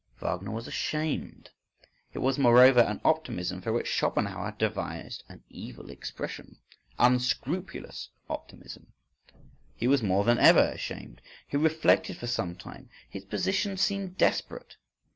[0.19, 1.51] Wagner was ashamed.
[2.11, 8.93] It was moreover an optimism for which Schopenhauer had devised an evil expression,—unscrupulous optimism.
[9.75, 11.21] He was more than ever ashamed.
[11.47, 14.77] He reflected for some time; his position seemed desperate.